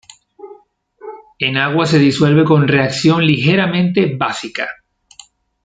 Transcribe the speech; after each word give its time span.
En 1.37 1.57
agua 1.57 1.85
se 1.85 1.99
disuelve 1.99 2.43
con 2.43 2.67
reacción 2.67 3.23
ligeramente 3.23 4.15
básica. 4.17 4.67